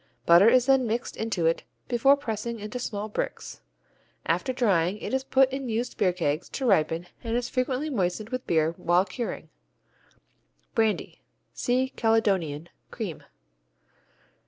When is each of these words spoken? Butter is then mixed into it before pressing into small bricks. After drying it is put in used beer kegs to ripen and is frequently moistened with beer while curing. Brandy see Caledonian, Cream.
Butter 0.25 0.49
is 0.49 0.65
then 0.65 0.87
mixed 0.87 1.15
into 1.15 1.45
it 1.45 1.61
before 1.87 2.17
pressing 2.17 2.59
into 2.59 2.79
small 2.79 3.07
bricks. 3.07 3.61
After 4.25 4.51
drying 4.51 4.97
it 4.97 5.13
is 5.13 5.23
put 5.23 5.51
in 5.53 5.69
used 5.69 5.95
beer 5.99 6.11
kegs 6.11 6.49
to 6.57 6.65
ripen 6.65 7.05
and 7.23 7.37
is 7.37 7.49
frequently 7.49 7.91
moistened 7.91 8.29
with 8.29 8.47
beer 8.47 8.71
while 8.77 9.05
curing. 9.05 9.49
Brandy 10.73 11.21
see 11.53 11.89
Caledonian, 11.89 12.69
Cream. 12.89 13.21